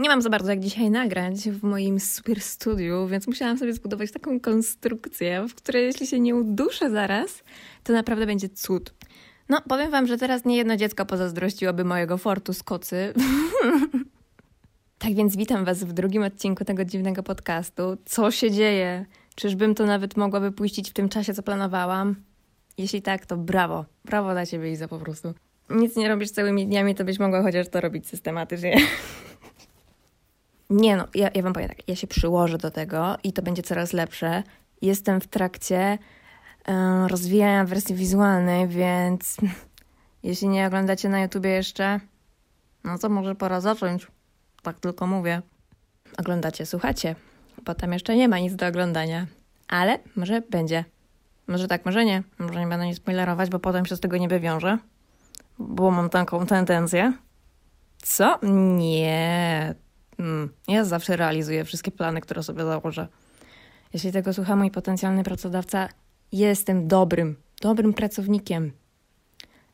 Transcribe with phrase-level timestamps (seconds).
[0.00, 4.12] Nie mam za bardzo jak dzisiaj nagrać w moim super studiu, więc musiałam sobie zbudować
[4.12, 7.42] taką konstrukcję, w której jeśli się nie uduszę zaraz,
[7.84, 8.94] to naprawdę będzie cud.
[9.48, 13.14] No, powiem wam, że teraz nie jedno dziecko pozazdrościłoby mojego fortu z kocy.
[14.98, 17.96] tak więc witam was w drugim odcinku tego dziwnego podcastu.
[18.04, 19.06] Co się dzieje?
[19.34, 22.16] Czyżbym to nawet mogła wypuścić w tym czasie, co planowałam?
[22.78, 23.84] Jeśli tak, to brawo.
[24.04, 25.34] Brawo dla ciebie, Iza, po prostu.
[25.70, 28.76] Nic nie robisz całymi dniami, to byś mogła chociaż to robić systematycznie.
[30.70, 33.62] Nie no, ja, ja wam powiem tak, ja się przyłożę do tego i to będzie
[33.62, 34.42] coraz lepsze.
[34.82, 35.98] Jestem w trakcie
[36.68, 39.36] e, rozwijania wersji wizualnej, więc
[40.22, 42.00] jeśli nie oglądacie na YouTubie jeszcze,
[42.84, 44.06] no to może pora zacząć.
[44.62, 45.42] Tak tylko mówię.
[46.18, 47.14] Oglądacie, słuchacie,
[47.64, 49.26] bo tam jeszcze nie ma nic do oglądania.
[49.68, 50.84] Ale może będzie.
[51.46, 52.22] Może tak, może nie.
[52.38, 54.78] Może nie będę nic spoilerować, bo potem się z tego nie wywiążę.
[55.58, 57.12] Bo mam taką tendencję.
[58.02, 58.38] Co?
[58.42, 59.74] Nie,
[60.20, 63.08] Mm, ja zawsze realizuję wszystkie plany, które sobie założę.
[63.94, 65.88] Jeśli tego słucha mój potencjalny pracodawca,
[66.32, 68.72] jestem dobrym, dobrym pracownikiem.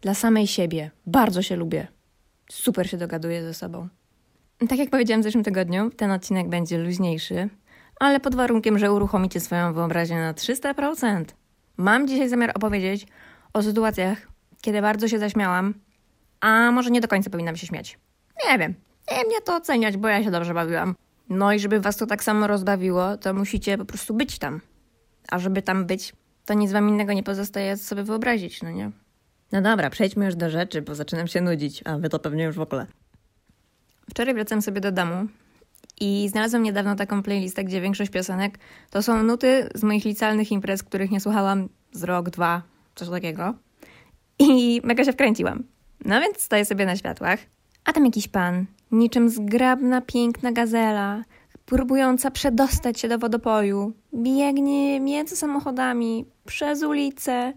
[0.00, 0.90] Dla samej siebie.
[1.06, 1.86] Bardzo się lubię.
[2.50, 3.88] Super się dogaduję ze sobą.
[4.68, 7.48] Tak jak powiedziałam w zeszłym tygodniu, ten odcinek będzie luźniejszy,
[8.00, 11.24] ale pod warunkiem, że uruchomicie swoją wyobraźnię na 300%.
[11.76, 13.06] Mam dzisiaj zamiar opowiedzieć
[13.52, 14.18] o sytuacjach,
[14.60, 15.74] kiedy bardzo się zaśmiałam,
[16.40, 17.98] a może nie do końca powinnam się śmiać.
[18.50, 18.74] Nie wiem,
[19.10, 20.94] nie mnie to oceniać, bo ja się dobrze bawiłam.
[21.28, 24.60] No i żeby was to tak samo rozbawiło, to musicie po prostu być tam.
[25.28, 26.12] A żeby tam być,
[26.44, 28.90] to nic wam innego nie pozostaje sobie wyobrazić, no nie?
[29.52, 32.56] No dobra, przejdźmy już do rzeczy, bo zaczynam się nudzić, a wy to pewnie już
[32.56, 32.86] w ogóle.
[34.10, 35.26] Wczoraj wracam sobie do domu
[36.00, 38.58] i znalazłam niedawno taką playlistę, gdzie większość piosenek
[38.90, 42.62] to są nuty z moich licealnych imprez, których nie słuchałam z rok, dwa,
[42.94, 43.54] coś takiego.
[44.38, 45.64] I mega się wkręciłam.
[46.04, 47.38] No więc stoję sobie na światłach,
[47.84, 51.22] a tam jakiś pan niczym zgrabna, piękna gazela,
[51.66, 53.92] próbująca przedostać się do wodopoju.
[54.14, 57.52] Biegnie między samochodami, przez ulicę,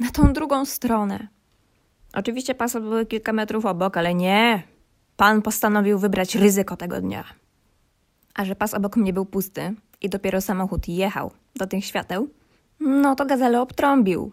[0.00, 1.28] na tą drugą stronę.
[2.14, 4.62] Oczywiście pasy były kilka metrów obok, ale nie.
[5.16, 7.24] Pan postanowił wybrać ryzyko tego dnia.
[8.34, 12.28] A że pas obok mnie był pusty i dopiero samochód jechał do tych świateł,
[12.80, 14.32] no to gazelę obtrąbił.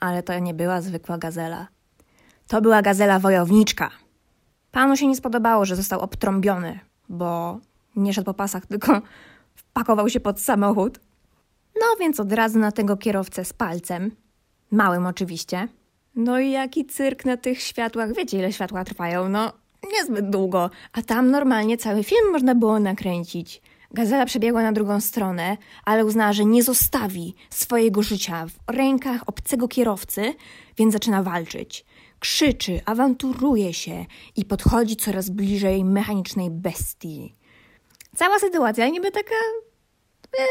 [0.00, 1.68] Ale to nie była zwykła gazela.
[2.46, 3.90] To była gazela wojowniczka.
[4.72, 7.58] Panu się nie spodobało, że został obtrąbiony, bo
[7.96, 9.02] nie szedł po pasach, tylko
[9.54, 11.00] wpakował się pod samochód.
[11.74, 14.10] No więc od razu na tego kierowcę z palcem,
[14.70, 15.68] małym oczywiście.
[16.16, 19.52] No i jaki cyrk na tych światłach, wiecie ile światła trwają, no
[19.92, 23.62] niezbyt długo, a tam normalnie cały film można było nakręcić.
[23.92, 29.68] Gazela przebiegła na drugą stronę, ale uznała, że nie zostawi swojego życia w rękach obcego
[29.68, 30.34] kierowcy,
[30.76, 31.84] więc zaczyna walczyć
[32.20, 37.34] krzyczy, awanturuje się i podchodzi coraz bliżej mechanicznej bestii.
[38.16, 39.34] Cała sytuacja niby taka...
[40.38, 40.44] E,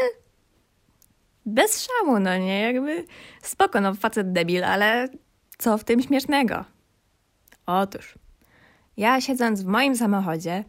[1.46, 2.60] bez szamu, no nie?
[2.60, 3.04] Jakby
[3.42, 5.08] spoko, no facet debil, ale
[5.58, 6.64] co w tym śmiesznego?
[7.66, 8.14] Otóż,
[8.96, 10.64] ja siedząc w moim samochodzie,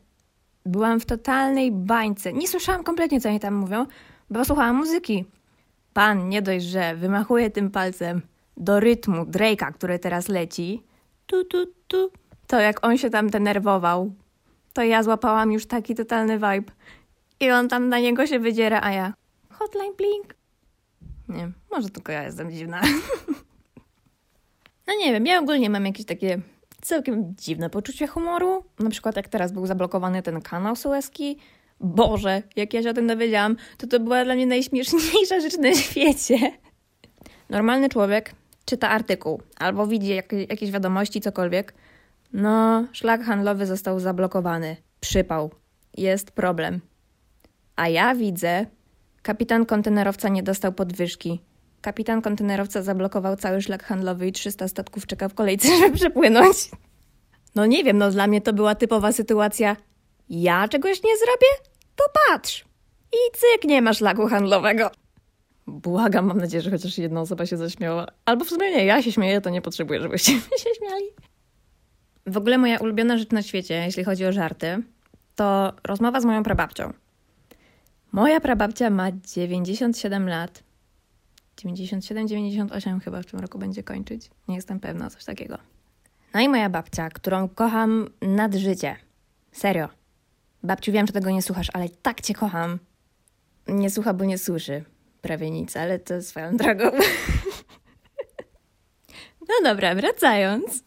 [0.66, 2.34] byłam w totalnej bańce.
[2.34, 3.86] Nie słyszałam kompletnie, co oni tam mówią,
[4.30, 5.26] bo słuchałam muzyki.
[5.94, 8.22] Pan nie dość, że wymachuje tym palcem
[8.58, 10.84] do rytmu Drake'a, który teraz leci,
[11.32, 12.12] tu, tu, tu.
[12.48, 14.14] To jak on się tam denerwował,
[14.74, 16.72] to ja złapałam już taki totalny vibe.
[17.40, 19.14] I on tam na niego się wydziera, a ja
[19.50, 20.36] hotline blink.
[21.30, 22.82] Nie, może tylko ja jestem dziwna.
[24.88, 26.42] no nie wiem, ja ogólnie mam jakieś takie
[26.82, 28.64] całkiem dziwne poczucie humoru.
[28.80, 31.38] Na przykład jak teraz był zablokowany ten kanał Suezki.
[31.80, 35.74] Boże, jak ja się o tym dowiedziałam, to to była dla mnie najśmieszniejsza rzecz na
[35.74, 36.52] świecie.
[37.50, 38.36] Normalny człowiek
[38.72, 41.74] czyta artykuł albo widzi jak, jakieś wiadomości, cokolwiek,
[42.34, 44.78] no, szlak handlowy został zablokowany.
[45.00, 45.52] Przypał.
[45.98, 46.82] Jest problem.
[47.76, 48.66] A ja widzę,
[49.22, 51.42] kapitan kontenerowca nie dostał podwyżki.
[51.82, 56.58] Kapitan kontenerowca zablokował cały szlak handlowy i 300 statków czeka w kolejce, żeby przepłynąć.
[57.56, 59.76] No nie wiem, no dla mnie to była typowa sytuacja.
[60.30, 61.70] Ja czegoś nie zrobię?
[61.96, 62.66] To patrz.
[63.14, 64.92] I cyk, nie ma szlaku handlowego.
[65.72, 68.08] Błagam, mam nadzieję, że chociaż jedna osoba się zaśmiała.
[68.26, 70.32] Albo w sumie nie, ja się śmieję, to nie potrzebuję, żebyście
[70.64, 71.06] się śmiali.
[72.28, 74.84] W ogóle moja ulubiona rzecz na świecie, jeśli chodzi o żarty,
[75.36, 76.94] to rozmowa z moją prababcią.
[78.12, 80.64] Moja prababcia ma 97 lat.
[81.58, 84.30] 97, 98 chyba w tym roku będzie kończyć.
[84.48, 85.58] Nie jestem pewna, coś takiego.
[86.34, 88.96] No i moja babcia, którą kocham nad życie.
[89.52, 89.90] Serio.
[90.64, 92.80] Babciu, wiem, że tego nie słuchasz, ale tak cię kocham.
[93.68, 94.86] Nie słucha, bo nie słyszy
[95.22, 96.86] prawie nic, ale to swoją drogą.
[99.50, 100.84] no dobra, wracając.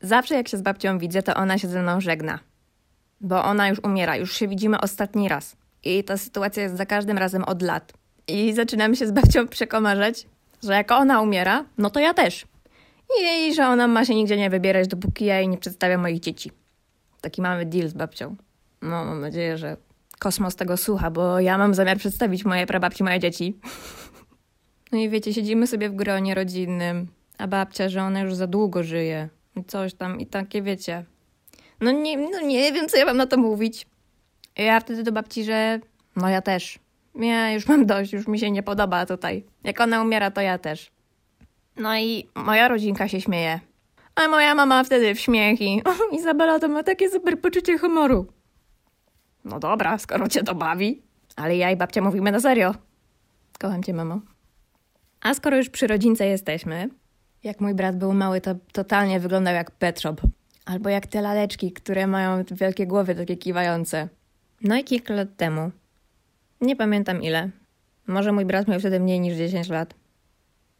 [0.00, 2.38] Zawsze jak się z babcią widzę, to ona się ze mną żegna.
[3.20, 5.56] bo ona już umiera, już się widzimy ostatni raz.
[5.84, 7.92] I ta sytuacja jest za każdym razem od lat.
[8.28, 10.26] I zaczynamy się z babcią przekomarzać,
[10.62, 12.46] że jak ona umiera, no to ja też.
[13.20, 16.52] I że ona ma się nigdzie nie wybierać, dopóki ja jej nie przedstawiam moich dzieci.
[17.20, 18.36] Taki mamy deal z babcią.
[18.82, 19.76] No, mam nadzieję, że
[20.22, 23.54] kosmos tego słucha, bo ja mam zamiar przedstawić moje prababci, moje dzieci.
[24.92, 27.06] No i wiecie, siedzimy sobie w gronie rodzinnym,
[27.38, 29.28] a babcia, że ona już za długo żyje.
[29.66, 31.04] Coś tam, i takie wiecie.
[31.80, 33.86] No nie, no nie wiem, co ja mam na to mówić.
[34.56, 35.80] Ja wtedy do babci, że
[36.16, 36.78] no ja też.
[37.14, 39.44] Ja już mam dość, już mi się nie podoba tutaj.
[39.64, 40.90] Jak ona umiera, to ja też.
[41.76, 43.60] No i moja rodzinka się śmieje.
[44.14, 45.82] A moja mama wtedy w śmiech i
[46.18, 48.26] Izabela to ma takie super poczucie humoru.
[49.44, 51.02] No dobra, skoro cię to bawi.
[51.36, 52.74] Ale ja i babcia mówimy na serio.
[53.58, 54.20] Kocham cię, mamo.
[55.20, 56.88] A skoro już przy rodzince jesteśmy,
[57.44, 60.16] jak mój brat był mały, to totalnie wyglądał jak Pet Shop.
[60.64, 64.08] Albo jak te laleczki, które mają wielkie głowy takie kiwające.
[64.60, 65.70] No i kilka lat temu,
[66.60, 67.50] nie pamiętam ile,
[68.06, 69.94] może mój brat miał wtedy mniej niż 10 lat.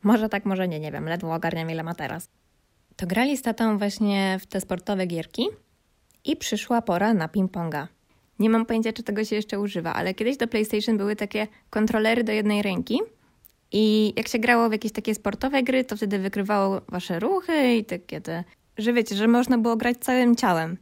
[0.03, 2.29] Może tak, może nie, nie wiem, ledwo ogarniam ile ma teraz.
[2.97, 5.47] To grali z tatą właśnie w te sportowe gierki
[6.25, 7.87] i przyszła pora na ping-ponga.
[8.43, 12.25] Nie mam pojęcia, czy tego się jeszcze używa, ale kiedyś do PlayStation były takie kontrolery
[12.25, 13.00] do jednej ręki
[13.73, 17.85] i jak się grało w jakieś takie sportowe gry, to wtedy wykrywało wasze ruchy i
[17.85, 18.44] takie te,
[18.79, 20.77] że wiecie, że można było grać całym ciałem.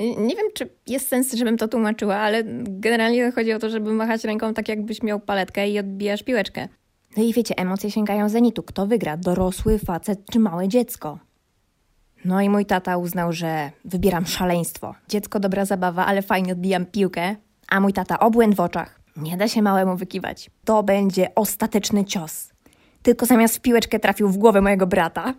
[0.00, 4.24] Nie wiem, czy jest sens, żebym to tłumaczyła, ale generalnie chodzi o to, żeby machać
[4.24, 6.68] ręką tak, jakbyś miał paletkę i odbijasz piłeczkę.
[7.16, 8.62] No i wiecie, emocje sięgają zenitu.
[8.62, 9.16] Kto wygra?
[9.16, 11.18] Dorosły facet czy małe dziecko?
[12.24, 14.94] No i mój tata uznał, że wybieram szaleństwo.
[15.08, 17.36] Dziecko dobra zabawa, ale fajnie odbijam piłkę.
[17.68, 19.00] A mój tata obłęd w oczach.
[19.16, 20.50] Nie da się małemu wykiwać.
[20.64, 22.52] To będzie ostateczny cios.
[23.02, 25.34] Tylko zamiast w piłeczkę trafił w głowę mojego brata.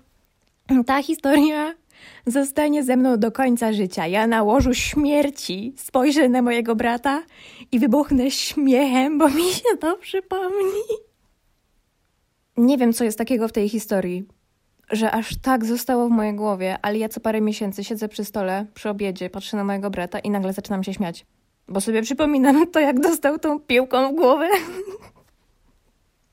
[0.86, 1.74] Ta historia
[2.26, 4.08] zostanie ze mną do końca życia.
[4.08, 7.24] Ja na łożu śmierci spojrzę na mojego brata
[7.72, 10.84] i wybuchnę śmiechem, bo mi się to przypomni.
[12.58, 14.28] Nie wiem, co jest takiego w tej historii,
[14.92, 18.66] że aż tak zostało w mojej głowie, ale ja co parę miesięcy siedzę przy stole,
[18.74, 21.26] przy obiedzie, patrzę na mojego brata i nagle zaczynam się śmiać.
[21.68, 24.48] Bo sobie przypominam to, jak dostał tą piłką w głowę.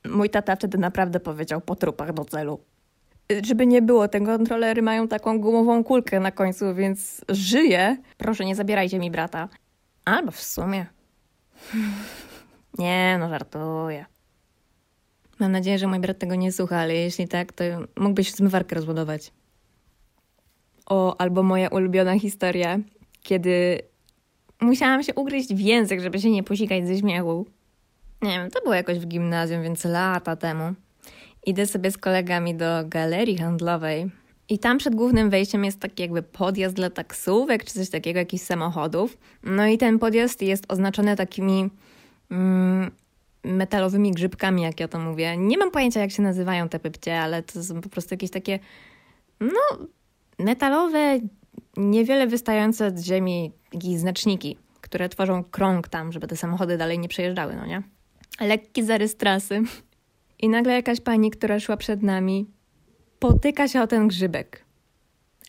[0.05, 2.59] Mój tata wtedy naprawdę powiedział po trupach do celu.
[3.43, 7.97] Żeby nie było, te kontrolery mają taką gumową kulkę na końcu, więc żyje.
[8.17, 9.49] Proszę, nie zabierajcie mi brata.
[10.05, 10.85] Albo w sumie.
[12.79, 14.05] Nie, no żartuję.
[15.39, 17.63] Mam nadzieję, że mój brat tego nie słucha, ale jeśli tak, to
[17.97, 19.31] mógłbyś zmywarkę rozładować.
[20.85, 22.79] O, albo moja ulubiona historia,
[23.23, 23.81] kiedy
[24.61, 27.45] musiałam się ugryźć w język, żeby się nie posikać ze śmiechu.
[28.21, 30.73] Nie wiem, to było jakoś w gimnazjum, więc lata temu.
[31.45, 34.11] Idę sobie z kolegami do galerii handlowej
[34.49, 38.43] i tam przed głównym wejściem jest taki jakby podjazd dla taksówek czy coś takiego, jakichś
[38.43, 39.17] samochodów.
[39.43, 41.69] No i ten podjazd jest oznaczony takimi
[42.31, 42.91] mm,
[43.47, 45.37] metalowymi grzybkami, jak ja to mówię.
[45.37, 48.59] Nie mam pojęcia, jak się nazywają te pypcie, ale to są po prostu jakieś takie,
[49.39, 49.87] no,
[50.39, 51.19] metalowe,
[51.77, 57.07] niewiele wystające z ziemi jakieś znaczniki, które tworzą krąg tam, żeby te samochody dalej nie
[57.07, 57.83] przejeżdżały, no nie?
[58.41, 59.61] Lekki zarys trasy.
[60.39, 62.45] I nagle jakaś pani, która szła przed nami,
[63.19, 64.65] potyka się o ten grzybek.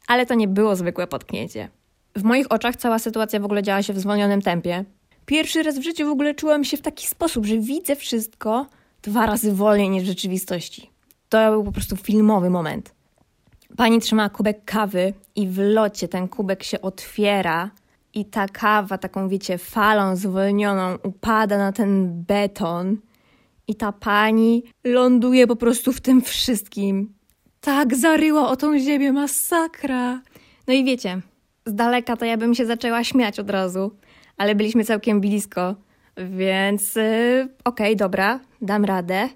[0.06, 1.68] Ale to nie było zwykłe potknięcie.
[2.16, 4.84] W moich oczach cała sytuacja w ogóle działa się w zwolnionym tempie,
[5.28, 8.66] Pierwszy raz w życiu w ogóle czułam się w taki sposób, że widzę wszystko
[9.02, 10.90] dwa razy wolniej niż w rzeczywistości.
[11.28, 12.94] To był po prostu filmowy moment.
[13.76, 17.70] Pani trzyma kubek kawy i w locie ten kubek się otwiera
[18.14, 22.96] i ta kawa taką, wiecie, falą zwolnioną upada na ten beton
[23.66, 27.14] i ta pani ląduje po prostu w tym wszystkim.
[27.60, 30.20] Tak zaryła o tą ziemię, masakra.
[30.66, 31.20] No i wiecie,
[31.66, 33.90] z daleka to ja bym się zaczęła śmiać od razu
[34.38, 35.74] ale byliśmy całkiem blisko,
[36.16, 39.28] więc yy, okej, okay, dobra, dam radę.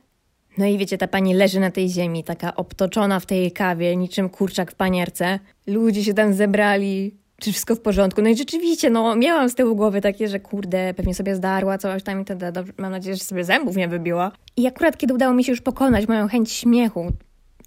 [0.59, 4.28] No i wiecie, ta pani leży na tej ziemi, taka obtoczona w tej kawie, niczym
[4.28, 5.38] kurczak w panierce.
[5.66, 8.23] Ludzie się tam zebrali, czy wszystko w porządku.
[8.23, 12.02] No i rzeczywiście, no miałam z tyłu głowy takie, że kurde, pewnie sobie zdarła coś
[12.02, 14.32] tam i wtedy, dobrze, mam nadzieję, że sobie zębów nie wybiła.
[14.56, 17.12] I akurat kiedy udało mi się już pokonać moją chęć śmiechu,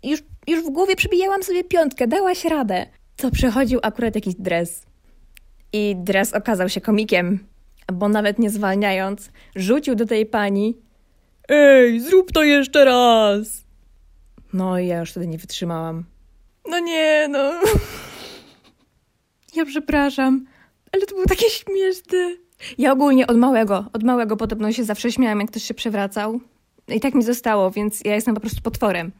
[0.03, 4.85] już, już w głowie przybijałam sobie piątkę, dałaś radę, to przechodził akurat jakiś dres.
[5.77, 7.39] I Dres okazał się komikiem,
[7.94, 10.77] bo nawet nie zwalniając, rzucił do tej pani:
[11.50, 13.63] Ej, zrób to jeszcze raz!
[14.53, 16.03] No i ja już wtedy nie wytrzymałam.
[16.70, 17.53] No nie, no.
[19.55, 20.46] Ja przepraszam,
[20.91, 22.36] ale to było takie śmieszne.
[22.77, 26.39] Ja ogólnie od małego, od małego podobno się zawsze śmiałam, jak ktoś się przewracał.
[26.88, 29.12] I tak mi zostało, więc ja jestem po prostu potworem.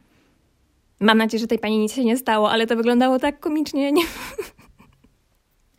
[1.00, 3.92] Mam nadzieję, że tej pani nic się nie stało, ale to wyglądało tak komicznie.
[3.92, 4.02] Nie?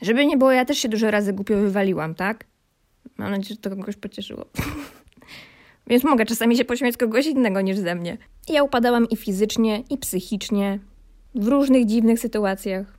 [0.01, 2.45] Żeby nie było, ja też się dużo razy głupio wywaliłam, tak?
[3.17, 4.45] Mam nadzieję, że to kogoś pocieszyło.
[5.87, 8.17] Więc mogę czasami się pośmiać kogoś innego niż ze mnie.
[8.47, 10.79] Ja upadałam i fizycznie, i psychicznie,
[11.35, 12.97] w różnych dziwnych sytuacjach.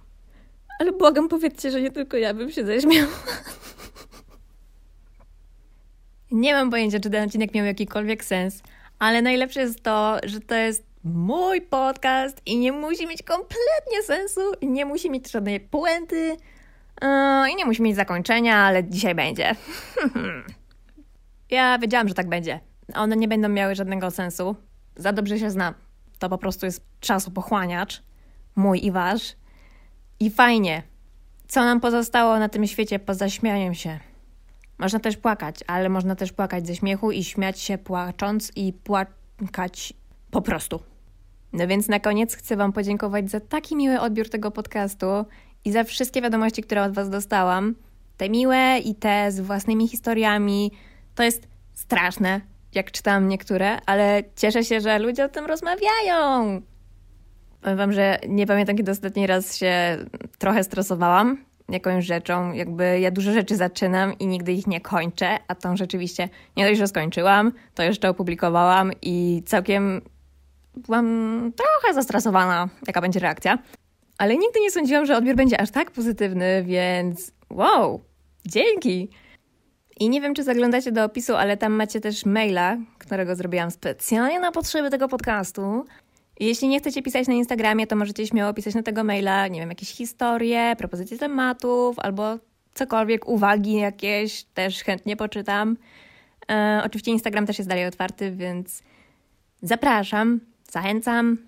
[0.80, 3.08] Ale błagam, powiedzcie, że nie tylko ja bym się zaśmiała.
[6.30, 8.62] Nie mam pojęcia, czy ten odcinek miał jakikolwiek sens,
[8.98, 14.40] ale najlepsze jest to, że to jest mój podcast i nie musi mieć kompletnie sensu,
[14.62, 16.36] nie musi mieć żadnej puenty
[17.02, 19.54] yy, i nie musi mieć zakończenia, ale dzisiaj będzie.
[21.50, 22.60] ja wiedziałam, że tak będzie.
[22.94, 24.56] One nie będą miały żadnego sensu.
[24.96, 25.74] Za dobrze się znam.
[26.18, 28.02] To po prostu jest czasopochłaniacz.
[28.56, 29.36] Mój i wasz.
[30.20, 30.82] I fajnie.
[31.48, 33.98] Co nam pozostało na tym świecie poza śmianiem się?
[34.78, 39.92] Można też płakać, ale można też płakać ze śmiechu i śmiać się płacząc i płakać
[40.30, 40.80] po prostu.
[41.52, 45.06] No więc na koniec chcę Wam podziękować za taki miły odbiór tego podcastu
[45.64, 47.74] i za wszystkie wiadomości, które od Was dostałam.
[48.16, 50.70] Te miłe i te z własnymi historiami.
[51.14, 52.40] To jest straszne,
[52.74, 56.62] jak czytałam niektóre, ale cieszę się, że ludzie o tym rozmawiają.
[57.60, 59.98] Powiem Wam, że nie pamiętam, kiedy ostatni raz się
[60.38, 62.52] trochę stresowałam jakąś rzeczą.
[62.52, 66.78] Jakby ja dużo rzeczy zaczynam i nigdy ich nie kończę, a tą rzeczywiście nie dość,
[66.78, 70.00] że skończyłam, to jeszcze opublikowałam i całkiem
[70.76, 73.58] byłam trochę zastresowana, jaka będzie reakcja.
[74.18, 78.00] Ale nigdy nie sądziłam, że odbiór będzie aż tak pozytywny, więc wow,
[78.46, 79.08] dzięki!
[80.00, 84.40] I nie wiem, czy zaglądacie do opisu, ale tam macie też maila, którego zrobiłam specjalnie
[84.40, 85.84] na potrzeby tego podcastu.
[86.40, 89.68] Jeśli nie chcecie pisać na Instagramie, to możecie śmiało pisać na tego maila, nie wiem,
[89.68, 92.38] jakieś historie, propozycje tematów albo
[92.74, 95.76] cokolwiek, uwagi jakieś, też chętnie poczytam.
[96.50, 98.82] E, oczywiście Instagram też jest dalej otwarty, więc
[99.62, 101.47] zapraszam, zachęcam.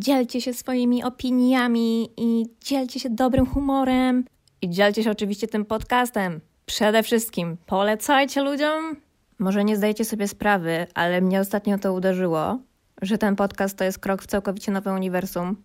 [0.00, 4.24] Dzielcie się swoimi opiniami i dzielcie się dobrym humorem.
[4.62, 6.40] I dzielcie się oczywiście tym podcastem.
[6.66, 8.96] Przede wszystkim polecajcie ludziom.
[9.38, 12.58] Może nie zdajecie sobie sprawy, ale mnie ostatnio to uderzyło
[13.02, 15.56] że ten podcast to jest krok w całkowicie nowe uniwersum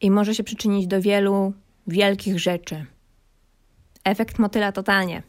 [0.00, 1.52] i może się przyczynić do wielu
[1.86, 2.86] wielkich rzeczy.
[4.04, 5.22] Efekt motyla totalnie.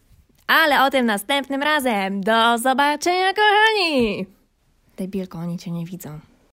[0.48, 2.22] Ale o tym następnym razem.
[2.22, 4.26] Do zobaczenia, kochani!
[4.98, 6.20] Debilko, oni cię nie widzą.